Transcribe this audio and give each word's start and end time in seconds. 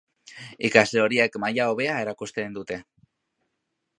Ikasle 0.69 1.01
horiek 1.01 1.37
maila 1.43 1.69
hobea 1.73 1.99
erakusten 2.05 2.57
dute. 2.59 2.79